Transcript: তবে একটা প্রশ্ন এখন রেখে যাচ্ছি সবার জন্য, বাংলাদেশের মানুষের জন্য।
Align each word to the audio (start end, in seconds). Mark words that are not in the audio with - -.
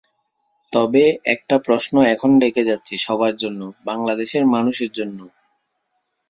তবে 0.73 1.03
একটা 1.33 1.55
প্রশ্ন 1.65 1.93
এখন 2.13 2.31
রেখে 2.39 2.63
যাচ্ছি 2.63 2.93
সবার 2.97 3.33
জন্য, 3.35 3.61
বাংলাদেশের 3.85 4.43
মানুষের 4.55 4.91
জন্য। 4.91 5.19